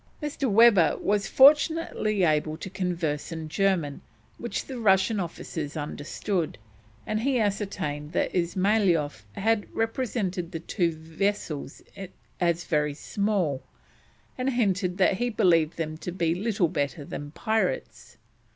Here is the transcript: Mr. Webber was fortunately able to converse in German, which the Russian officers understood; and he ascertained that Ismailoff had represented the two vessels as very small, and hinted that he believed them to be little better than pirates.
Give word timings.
Mr. 0.19 0.49
Webber 0.49 0.97
was 0.99 1.27
fortunately 1.27 2.23
able 2.23 2.57
to 2.57 2.71
converse 2.71 3.31
in 3.31 3.47
German, 3.47 4.01
which 4.39 4.65
the 4.65 4.79
Russian 4.79 5.19
officers 5.19 5.77
understood; 5.77 6.57
and 7.05 7.19
he 7.19 7.39
ascertained 7.39 8.11
that 8.13 8.33
Ismailoff 8.33 9.27
had 9.33 9.71
represented 9.75 10.53
the 10.53 10.59
two 10.59 10.91
vessels 10.91 11.83
as 12.39 12.63
very 12.63 12.95
small, 12.95 13.61
and 14.39 14.49
hinted 14.49 14.97
that 14.97 15.17
he 15.17 15.29
believed 15.29 15.77
them 15.77 15.97
to 15.99 16.11
be 16.11 16.33
little 16.33 16.67
better 16.67 17.05
than 17.05 17.29
pirates. 17.29 18.17